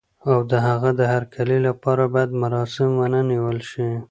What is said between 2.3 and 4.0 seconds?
مراسم ونه نیول شي.